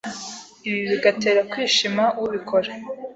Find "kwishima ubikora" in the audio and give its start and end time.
1.51-2.71